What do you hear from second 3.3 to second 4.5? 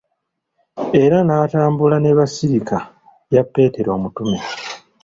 ya Petro Omutume.